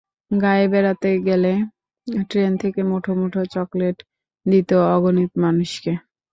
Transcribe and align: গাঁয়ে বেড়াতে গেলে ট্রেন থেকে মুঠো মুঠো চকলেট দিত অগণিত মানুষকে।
গাঁয়ে 0.31 0.65
বেড়াতে 0.67 1.09
গেলে 1.27 1.53
ট্রেন 2.29 2.51
থেকে 2.61 2.81
মুঠো 2.83 3.11
মুঠো 3.19 3.41
চকলেট 3.53 3.97
দিত 4.45 4.69
অগণিত 4.95 5.31
মানুষকে। 5.43 5.91